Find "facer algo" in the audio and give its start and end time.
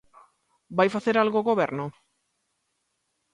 0.95-1.37